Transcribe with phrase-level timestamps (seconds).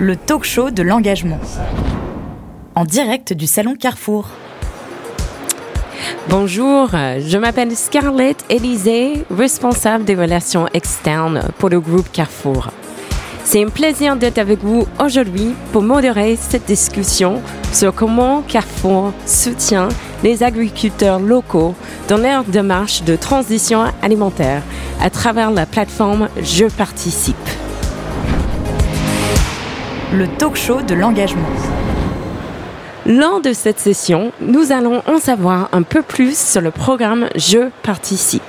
[0.00, 1.38] Le talk show de l'engagement.
[2.74, 4.28] En direct du salon Carrefour.
[6.28, 12.70] Bonjour, je m'appelle Scarlett Élysée, responsable des relations externes pour le groupe Carrefour.
[13.52, 19.88] C'est un plaisir d'être avec vous aujourd'hui pour modérer cette discussion sur comment Carrefour soutient
[20.22, 21.74] les agriculteurs locaux
[22.06, 24.62] dans leur démarche de transition alimentaire
[25.02, 27.34] à travers la plateforme Je participe.
[30.12, 31.50] Le talk show de l'engagement.
[33.04, 37.68] Lors de cette session, nous allons en savoir un peu plus sur le programme Je
[37.82, 38.44] participe.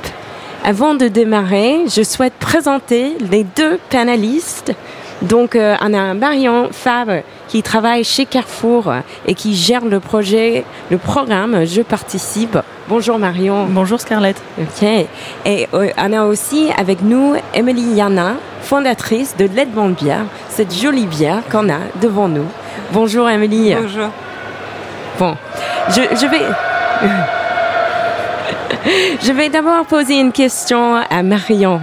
[0.64, 4.74] Avant de démarrer, je souhaite présenter les deux panélistes.
[5.22, 8.92] Donc, euh, on a Marion Fabre qui travaille chez Carrefour
[9.28, 12.58] et qui gère le projet, le programme Je participe.
[12.88, 13.68] Bonjour Marion.
[13.70, 14.42] Bonjour Scarlett.
[14.60, 14.84] Ok.
[15.46, 21.06] Et euh, on a aussi avec nous Emily Yana, fondatrice de l'Edmond Bière, cette jolie
[21.06, 22.48] bière qu'on a devant nous.
[22.92, 23.76] Bonjour Emily.
[23.76, 24.10] Bonjour.
[25.20, 25.36] Bon,
[25.90, 26.42] je, je vais.
[29.22, 31.80] je vais d'abord poser une question à Marion.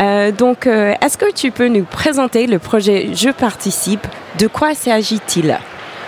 [0.00, 4.06] Euh, donc, euh, est-ce que tu peux nous présenter le projet Je participe?
[4.38, 5.58] De quoi s'agit-il?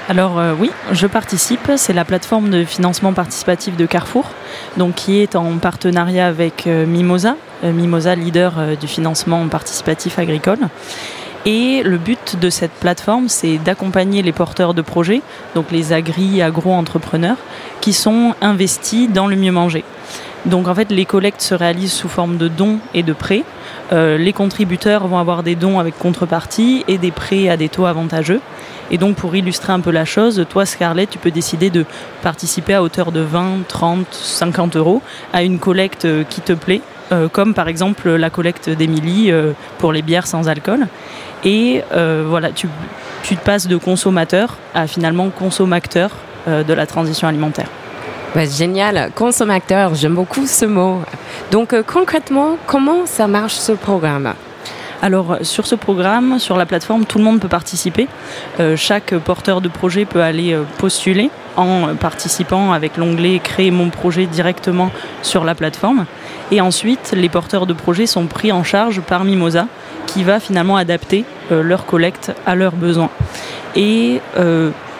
[0.06, 4.26] Alors euh, oui, je participe, c'est la plateforme de financement participatif de Carrefour,
[4.76, 10.58] donc qui est en partenariat avec Mimosa, Mimosa leader du financement participatif agricole.
[11.46, 15.22] Et le but de cette plateforme, c'est d'accompagner les porteurs de projets,
[15.54, 17.38] donc les agri, agro-entrepreneurs,
[17.80, 19.84] qui sont investis dans le mieux manger.
[20.46, 23.44] Donc en fait, les collectes se réalisent sous forme de dons et de prêts.
[23.92, 27.86] Euh, les contributeurs vont avoir des dons avec contrepartie et des prêts à des taux
[27.86, 28.40] avantageux.
[28.90, 31.86] Et donc pour illustrer un peu la chose, toi Scarlett, tu peux décider de
[32.22, 35.02] participer à hauteur de 20, 30, 50 euros
[35.32, 39.52] à une collecte euh, qui te plaît, euh, comme par exemple la collecte d'Émilie euh,
[39.78, 40.86] pour les bières sans alcool.
[41.44, 42.68] Et voilà, tu,
[43.22, 46.10] te passes de consommateur à finalement consommateur
[46.46, 47.68] de la transition alimentaire.
[48.34, 51.02] Ouais, Génial, consommateur, j'aime beaucoup ce mot.
[51.52, 54.34] Donc euh, concrètement, comment ça marche ce programme?
[55.02, 58.08] Alors sur ce programme, sur la plateforme, tout le monde peut participer.
[58.58, 63.88] Euh, chaque porteur de projet peut aller euh, postuler en participant avec l'onglet Créer mon
[63.88, 64.90] projet directement
[65.22, 66.04] sur la plateforme.
[66.50, 69.68] Et ensuite, les porteurs de projet sont pris en charge par Mimosa
[70.08, 73.10] qui va finalement adapter leur collecte à leurs besoins.
[73.76, 74.20] Et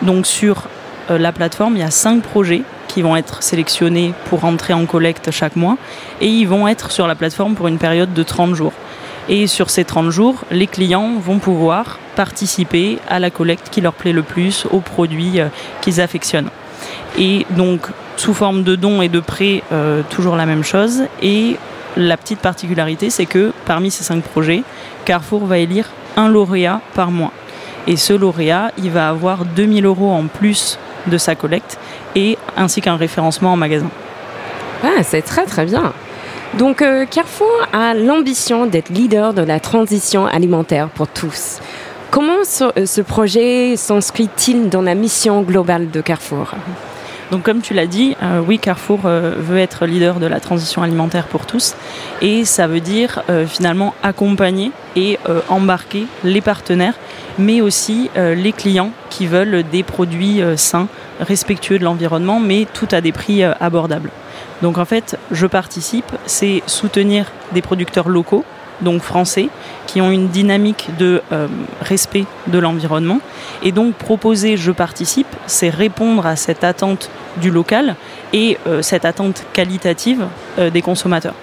[0.01, 0.63] donc sur
[1.09, 2.63] la plateforme, il y a cinq projets
[2.95, 5.77] qui vont être sélectionnés pour entrer en collecte chaque mois
[6.21, 8.71] et ils vont être sur la plateforme pour une période de 30 jours.
[9.27, 13.91] Et sur ces 30 jours, les clients vont pouvoir participer à la collecte qui leur
[13.91, 15.49] plaît le plus, aux produits euh,
[15.81, 16.49] qu'ils affectionnent.
[17.17, 17.81] Et donc,
[18.15, 21.03] sous forme de dons et de prêts, euh, toujours la même chose.
[21.21, 21.57] Et
[21.97, 24.63] la petite particularité, c'est que parmi ces cinq projets,
[25.03, 27.33] Carrefour va élire un lauréat par mois.
[27.87, 31.77] Et ce lauréat, il va avoir 2000 euros en plus de sa collecte
[32.15, 33.89] et ainsi qu'un référencement en magasin.
[34.83, 35.93] Ah, c'est très très bien.
[36.57, 41.59] Donc euh, Carrefour a l'ambition d'être leader de la transition alimentaire pour tous.
[42.11, 46.53] Comment ce, euh, ce projet s'inscrit-il dans la mission globale de Carrefour?
[47.31, 50.83] Donc comme tu l'as dit, euh, oui, Carrefour euh, veut être leader de la transition
[50.83, 51.75] alimentaire pour tous.
[52.21, 55.17] Et ça veut dire euh, finalement accompagner et
[55.49, 56.93] embarquer les partenaires,
[57.37, 60.87] mais aussi euh, les clients qui veulent des produits euh, sains,
[61.19, 64.11] respectueux de l'environnement, mais tout à des prix euh, abordables.
[64.61, 68.45] Donc en fait, je participe, c'est soutenir des producteurs locaux,
[68.81, 69.49] donc français,
[69.87, 71.21] qui ont une dynamique de
[71.81, 73.21] respect de l'environnement.
[73.63, 77.95] Et donc proposer je participe, c'est répondre à cette attente du local
[78.33, 80.25] et cette attente qualitative
[80.57, 81.35] des consommateurs.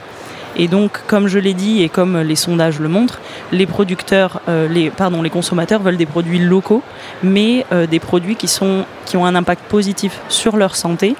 [0.56, 3.20] Et donc, comme je l'ai dit et comme les sondages le montrent,
[3.52, 4.90] les producteurs, euh,
[5.30, 6.82] consommateurs veulent des produits locaux,
[7.22, 11.16] mais euh, des produits qui, sont, qui ont un impact positif sur leur santé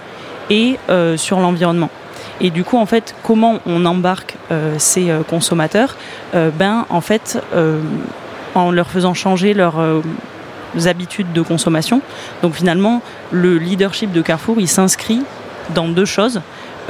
[0.51, 1.91] et euh, sur l'environnement.
[2.41, 4.37] Et du coup, en fait, comment on embarque
[4.79, 5.97] ces consommateurs
[6.33, 7.39] Ben, en fait,
[8.55, 10.03] en leur faisant changer leurs
[10.87, 12.01] habitudes de consommation.
[12.43, 13.01] Donc finalement,
[13.31, 15.23] le leadership de Carrefour, il s'inscrit
[15.75, 16.41] dans deux choses.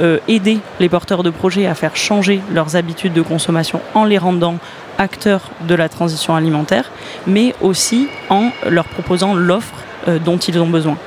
[0.01, 4.17] Euh, aider les porteurs de projets à faire changer leurs habitudes de consommation en les
[4.17, 4.55] rendant
[4.97, 6.89] acteurs de la transition alimentaire,
[7.27, 9.75] mais aussi en leur proposant l'offre
[10.07, 10.97] euh, dont ils ont besoin.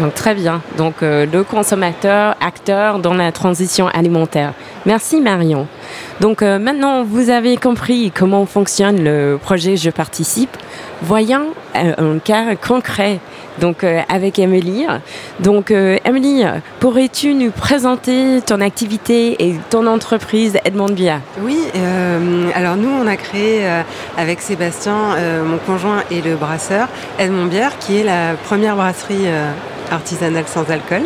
[0.00, 0.62] Donc très bien.
[0.78, 4.54] Donc euh, le consommateur, acteur dans la transition alimentaire.
[4.86, 5.66] Merci Marion.
[6.20, 10.56] Donc maintenant vous avez compris comment fonctionne le projet Je participe.
[11.02, 13.20] Voyons un cas concret
[13.60, 14.86] donc avec Emily.
[15.40, 16.44] Donc Emily,
[16.80, 21.20] pourrais-tu nous présenter ton activité et ton entreprise Edmond Bia?
[21.42, 21.58] Oui,
[22.54, 23.66] alors nous on a créé
[24.16, 26.88] avec Sébastien, mon conjoint et le brasseur,
[27.18, 29.26] Edmond Bière qui est la première brasserie
[29.90, 31.02] artisanale sans alcool.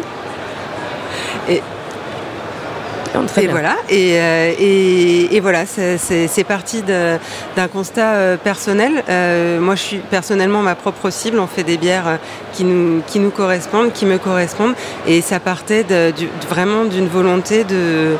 [3.36, 9.02] Et voilà, et, euh, et, et voilà, c'est parti d'un constat euh, personnel.
[9.08, 11.38] Euh, moi, je suis personnellement ma propre cible.
[11.38, 12.18] On fait des bières
[12.52, 14.74] qui nous, qui nous correspondent, qui me correspondent,
[15.06, 16.12] et ça partait de,
[16.48, 18.16] vraiment d'une volonté de,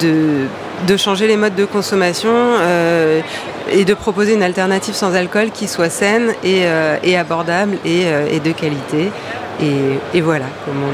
[0.00, 0.46] de,
[0.86, 2.30] de, changer les modes de consommation.
[2.32, 3.20] Euh,
[3.70, 6.64] et de proposer une alternative sans alcool qui soit saine et,
[7.04, 9.12] et abordable et, et de qualité.
[9.60, 10.86] Et, voilà comment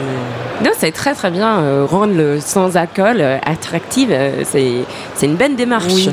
[0.65, 1.61] Non, c'est très très bien.
[1.61, 6.09] Euh, rendre le sans alcool euh, attractif, euh, c'est une bonne démarche.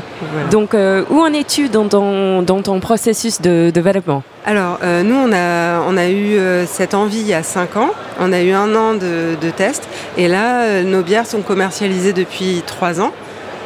[0.52, 0.76] Donc,
[1.10, 4.24] où en es-tu dans ton, dans ton processus de, développement?
[4.46, 6.38] Alors, nous, on a, on a eu
[6.68, 7.90] cette envie il y a 5 ans.
[8.20, 9.88] On a eu un an de, de tests.
[10.18, 13.12] Et là, nos bières sont commercialisées depuis 3 ans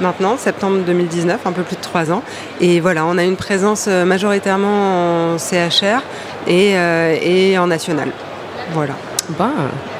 [0.02, 2.24] maintenant, septembre 2019, un peu plus de 3 ans.
[2.62, 6.02] Et voilà, on a une présence majoritairement en CHR
[6.48, 6.76] et,
[7.22, 8.10] et en national.
[8.74, 8.94] Voilà.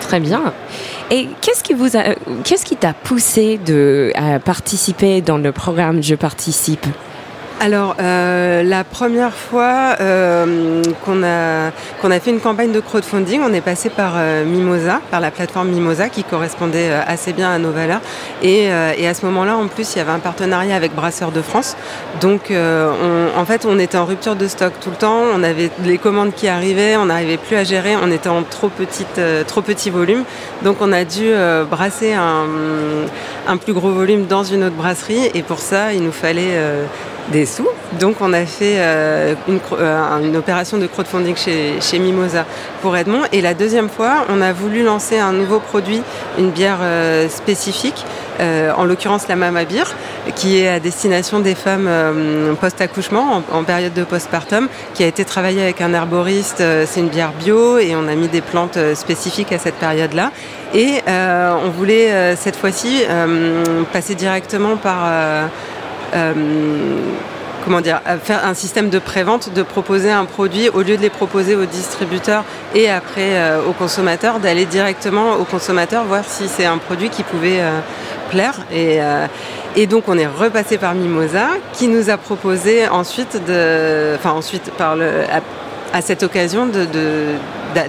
[0.02, 0.54] Très bien.
[1.12, 6.02] Et qu'est-ce qui vous a, qu'est-ce qui t'a poussé de, à participer dans le programme
[6.04, 6.86] Je participe
[7.62, 11.72] alors, euh, la première fois euh, qu'on a,
[12.02, 15.30] qu'on a fait une campagne de crowdfunding, on est passé par euh, Mimosa, par la
[15.30, 18.00] plateforme Mimosa, qui correspondait assez bien à nos valeurs.
[18.42, 18.68] Et,
[18.98, 21.76] et à ce moment-là, en plus, il y avait un partenariat avec Brasseurs de France.
[22.22, 25.24] Donc, on, en fait, on était en rupture de stock tout le temps.
[25.36, 27.96] On avait les commandes qui arrivaient, on n'arrivait plus à gérer.
[28.02, 30.24] On était en trop, petite, trop petit volume.
[30.64, 31.32] Donc, on a dû
[31.70, 32.46] brasser un,
[33.48, 35.30] un, plus gros volume dans une autre brasserie.
[35.34, 36.58] Et pour ça, il nous fallait
[37.32, 37.68] des sous.
[38.00, 39.36] Donc on a fait euh,
[39.74, 42.46] euh, une, opération de crowdfunding chez, Mimosa
[42.82, 43.24] pour Edmond.
[43.32, 46.02] Et la deuxième fois, on a voulu lancer un nouveau produit,
[46.38, 48.06] une bière euh, spécifique,
[48.78, 49.84] en l'occurrence la Mama Beer,
[50.34, 51.90] qui est à destination des femmes
[52.62, 56.64] post-accouchement, en, période de postpartum, qui a été travaillée avec un herboriste.
[56.86, 60.32] C'est une bière bio et on a mis des plantes spécifiques à cette période-là.
[60.74, 63.04] Et on voulait cette fois-ci
[63.92, 65.10] passer directement par
[65.40, 65.48] euh,
[67.64, 71.10] comment dire, faire un système de prévente, de proposer un produit au lieu de les
[71.10, 76.66] proposer aux distributeurs et après euh, aux consommateurs, d'aller directement aux consommateurs voir si c'est
[76.66, 77.80] un produit qui pouvait euh,
[78.30, 78.56] plaire.
[78.72, 79.00] Et,
[79.76, 84.72] et donc on est repassé par Mimosa qui nous a proposé ensuite de, enfin ensuite
[84.78, 85.24] par le,
[85.94, 86.86] à, cette occasion de,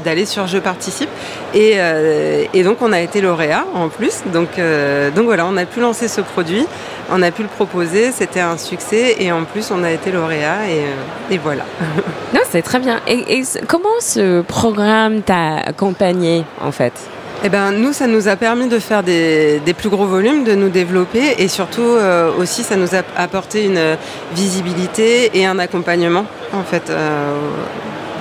[0.04, 1.10] d'aller sur Je participe.
[1.54, 1.78] Et,
[2.54, 4.22] et, donc on a été lauréat en plus.
[4.32, 4.48] Donc,
[5.14, 6.66] donc voilà, on a pu lancer ce produit
[7.12, 10.68] on a pu le proposer, c'était un succès et en plus on a été lauréat
[10.68, 11.64] et, euh, voilà.
[12.34, 13.00] non, c'est très bien.
[13.06, 16.92] Et, comment ce programme t'a accompagné en fait?
[17.42, 20.68] Eh ben, nous, ça nous a permis de faire des, plus gros volumes, de nous
[20.68, 23.96] développer et surtout euh, aussi, ça nous a apporté une
[24.34, 27.34] visibilité et un accompagnement en fait euh,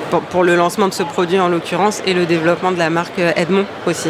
[0.10, 3.66] pour, le lancement de ce produit en l'occurrence et le développement de la marque Edmond
[3.86, 4.10] aussi.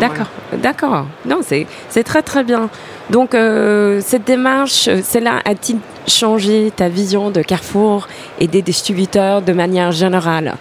[0.00, 1.06] D'accord, d'accord.
[1.24, 2.68] Non, c'est très très bien.
[3.10, 8.08] Donc euh, cette démarche, euh, cela a-t-il changé ta vision de Carrefour
[8.40, 10.56] et des distributeurs de manière générale?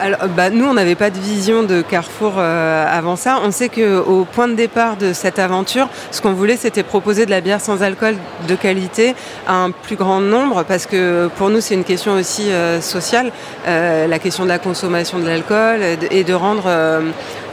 [0.00, 3.40] Alors, bah, nous, on n'avait pas de vision de Carrefour avant ça.
[3.44, 7.30] On sait qu'au point de départ de cette aventure, ce qu'on voulait, c'était proposer de
[7.30, 8.16] la bière sans alcool
[8.48, 9.14] de qualité
[9.46, 12.48] à un plus grand nombre, parce que pour nous, c'est une question aussi
[12.80, 13.32] sociale,
[13.66, 16.68] la question de la consommation de l'alcool et de rendre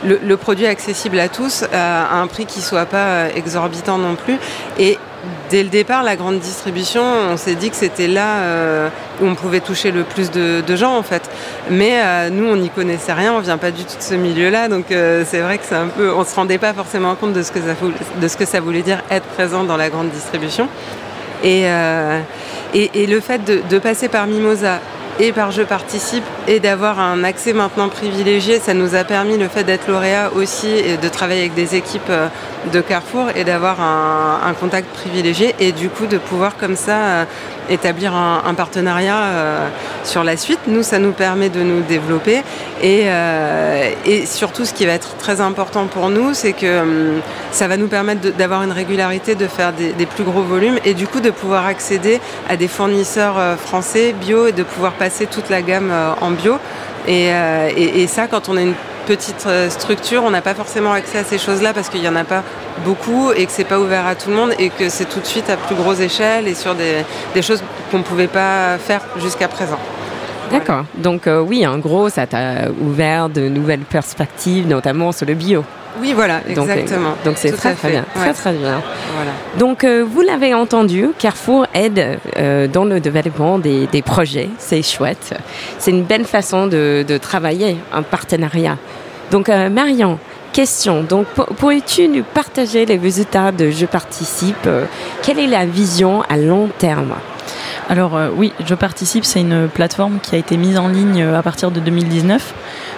[0.04, 4.38] le, produit accessible à tous à un prix qui soit pas euh, exorbitant non plus.
[5.50, 8.90] Dès le départ, la grande distribution, on s'est dit que c'était là euh,
[9.22, 11.30] où on pouvait toucher le plus de, gens en fait.
[11.70, 14.68] Mais euh, nous, on n'y connaissait rien, on vient pas du tout de ce milieu-là,
[14.68, 17.52] donc c'est vrai que c'est un peu, on se rendait pas forcément compte de ce
[17.52, 20.68] que ça, voulait dire être présent dans la grande distribution.
[21.44, 24.80] Et, le fait de passer par Mimosa
[25.22, 28.60] et par Je participe et d'avoir un accès maintenant privilégié.
[28.60, 32.10] Ça nous a permis le fait d'être lauréat aussi et de travailler avec des équipes
[32.10, 32.28] euh,
[32.74, 37.26] de Carrefour et d'avoir un, contact privilégié et du coup de pouvoir comme ça euh,
[37.70, 39.68] établir un, partenariat euh,
[40.04, 40.60] sur la suite.
[40.68, 42.42] Nous, ça nous permet de nous développer
[42.84, 43.06] et,
[44.26, 47.88] surtout ce qui va être très important pour nous, c'est que hum, ça va nous
[47.88, 51.66] permettre d'avoir une régularité, de faire des, plus gros volumes et du coup de pouvoir
[51.66, 55.92] accéder à des fournisseurs français bio et de pouvoir passer toute la gamme
[56.22, 56.58] en bio.
[57.08, 58.74] Euh, et, ça, quand on a une
[59.08, 62.16] petite euh, structure, on n'a pas forcément accès à ces choses-là parce qu'il n'y en
[62.16, 62.44] a pas
[62.86, 65.26] beaucoup et que c'est pas ouvert à tout le monde et que c'est tout de
[65.26, 67.04] suite à plus grosse échelle et sur des,
[67.34, 69.80] des choses qu'on ne pouvait pas faire jusqu'à présent.
[70.52, 70.84] D'accord.
[70.96, 75.64] Donc oui, en gros, ça t'a ouvert de nouvelles perspectives, notamment sur le bio.
[76.00, 77.16] Oui, voilà, exactement.
[77.26, 78.82] Donc c'est très, très bien, très très bien.
[79.16, 79.32] Voilà.
[79.58, 82.20] Donc vous l'avez entendu, Carrefour aide
[82.72, 84.50] dans le développement des, des projets.
[84.58, 85.34] C'est chouette.
[85.80, 88.78] C'est une belle façon de, de travailler en partenariat.
[89.32, 90.20] Donc Marion,
[90.54, 91.04] question.
[91.04, 94.68] Donc, pourrais-tu nous partager les résultats de Je participe?
[95.24, 97.14] Quelle est la vision à long terme?
[97.92, 101.72] Alors oui, Je participe, c'est une plateforme qui a été mise en ligne à partir
[101.72, 102.54] de 2019.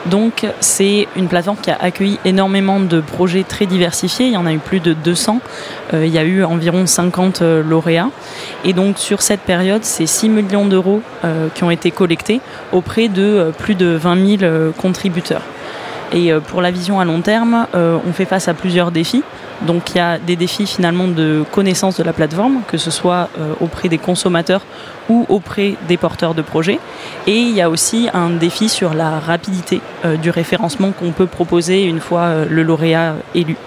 [0.06, 4.28] Donc c'est une plateforme qui a accueilli énormément de projets très diversifiés.
[4.28, 5.40] Il y en a eu plus de 200.
[5.94, 8.12] il y a eu environ 50 lauréats.
[8.66, 11.02] Et donc sur cette période, c'est 6 millions d'euros
[11.56, 12.40] qui ont été collectés
[12.72, 15.42] auprès de plus de 20 000 contributeurs.
[16.14, 19.24] Et euh, pour la vision à long terme, euh, on fait face à plusieurs défis.
[19.62, 23.30] Donc il y a des défis finalement de connaissance de la plateforme, que ce soit
[23.40, 24.62] euh, auprès des consommateurs
[25.10, 26.80] ou auprès des porteurs de projets.
[27.28, 29.82] Et il y a aussi un défi sur la rapidité
[30.22, 33.58] du référencement qu'on peut proposer une fois le lauréat élu.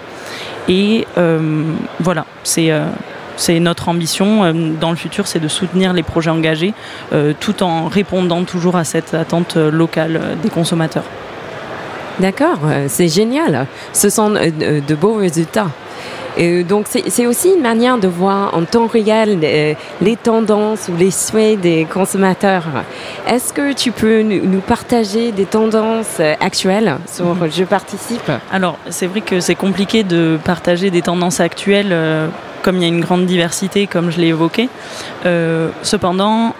[0.67, 1.05] Et
[1.99, 2.71] voilà, c'est
[3.59, 6.73] notre ambition dans le futur, c'est de soutenir les projets engagés
[7.39, 11.05] tout en répondant toujours à cette attente locale des consommateurs.
[12.19, 13.67] D'accord, euh, c'est génial.
[13.93, 15.69] Ce sont euh, de beaux résultats.
[16.39, 20.95] Et donc c'est aussi une manière de voir en temps réel euh, les, tendances ou
[20.95, 22.65] les souhaits des consommateurs.
[23.27, 27.49] Est-ce que tu peux nous partager des tendances actuelles sur mhm.
[27.51, 28.31] Je participe?
[28.51, 32.29] Alors c'est vrai que c'est compliqué de partager des tendances actuelles
[32.61, 34.69] comme il y a une grande diversité comme je l'ai évoqué.
[35.81, 36.53] cependant,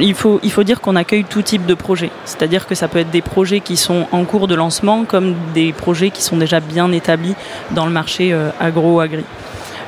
[0.00, 2.10] il faut, dire qu'on accueille tout type de projets.
[2.24, 5.72] C'est-à-dire que ça peut être des projets qui sont en cours de lancement comme des
[5.72, 7.34] projets qui sont déjà bien établis
[7.72, 9.24] dans le marché euh, agro-agri.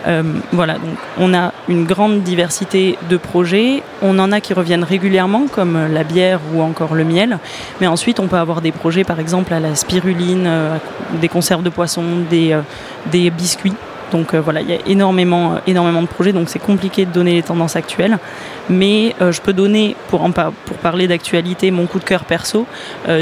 [0.06, 0.22] Euh,
[0.52, 3.82] voilà, donc on a une grande diversité de projets.
[4.00, 7.38] On en a qui reviennent régulièrement, comme la bière ou encore le miel.
[7.80, 10.76] Mais ensuite, on peut avoir des projets, par exemple, à la spiruline, euh,
[11.20, 12.56] des conserves de poisson, des,
[13.10, 13.74] des biscuits.
[14.12, 17.10] Donc euh, voilà, il y a énormément, euh, énormément de projets, donc c'est compliqué de
[17.10, 18.18] donner les tendances actuelles.
[18.68, 20.28] Mais euh, je peux donner, pour,
[20.82, 22.66] parler d'actualité, mon coup de cœur perso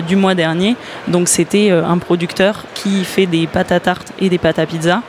[0.07, 0.76] du mois dernier.
[1.09, 5.02] Donc c'était un producteur qui fait des pâtes à tarte et des pâtes à pizza.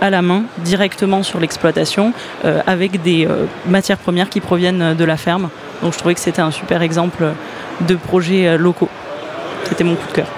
[0.00, 2.12] à la main, directement sur l'exploitation,
[2.66, 3.26] avec des
[3.66, 5.48] matières premières qui proviennent de la ferme.
[5.82, 7.24] Donc je trouvais que c'était un super exemple
[7.88, 8.90] de projets locaux.
[9.64, 10.28] C'était mon coup de cœur.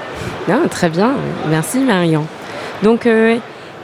[0.49, 1.13] Ah, très bien,
[1.49, 2.27] merci Marion.
[2.83, 3.07] Donc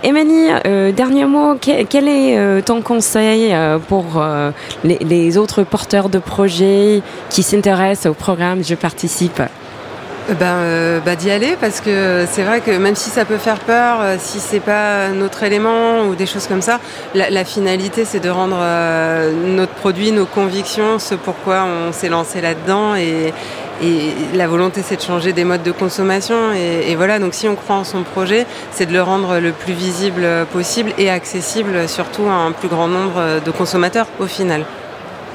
[0.04, 4.23] Emmanuel, euh, dernier mot, quel, est euh, ton conseil euh, pour
[4.84, 9.40] les, autres porteurs de projets qui s'intéressent au programme Je participe?
[10.38, 13.99] Ben, bah, d'y aller parce que c'est vrai que même si ça peut faire peur,
[14.18, 16.80] si c'est pas notre élément ou des choses comme ça,
[17.14, 18.58] la, finalité c'est de rendre
[19.54, 23.32] notre produit, nos convictions, ce pourquoi on s'est lancé là-dedans et,
[23.83, 26.52] et la volonté, c'est de changer des modes de consommation.
[26.52, 29.73] Et, voilà, donc si on croit en son projet, c'est de le rendre le plus
[29.73, 34.64] visible possible et accessible surtout à un plus grand nombre de consommateurs au final.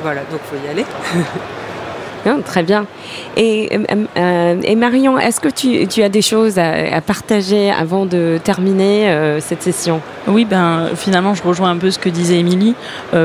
[0.02, 0.86] Voilà, donc il faut y aller.
[2.38, 2.86] très bien.
[3.38, 3.78] Et, euh,
[4.18, 9.40] euh, et Marion, est-ce que tu, as des choses à, partager avant de terminer euh,
[9.40, 10.02] cette session?
[10.28, 12.76] Oui, ben finalement, je rejoins un peu ce que disait Émilie.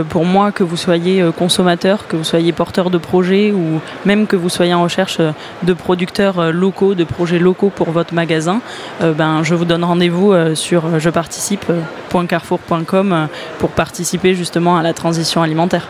[0.08, 4.36] pour moi, que vous soyez consommateur, que vous soyez porteur de projets ou même que
[4.36, 5.18] vous soyez en recherche
[5.62, 8.60] de producteurs locaux, de projets locaux pour votre magasin,
[9.00, 15.88] ben je vous donne rendez-vous sur jeparticipe.carrefour.com pour participer justement à la transition alimentaire.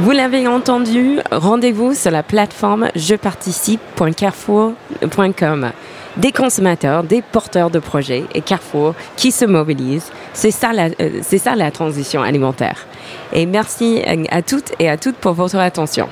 [0.00, 5.70] Vous l'avez entendu, rendez-vous sur la plateforme jeparticipe.carrefour.com.
[6.16, 10.10] Des consommateurs, des porteurs de projets et Carrefour qui se mobilisent.
[10.32, 12.86] C'est ça, la, euh, c'est ça la transition alimentaire.
[13.32, 16.08] Et merci à toutes et à toutes pour votre attention.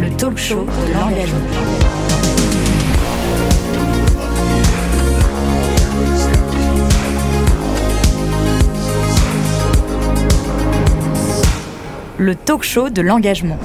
[0.00, 1.81] Le talk show de l'engagement.
[12.22, 13.58] Le talk show de l'engagement.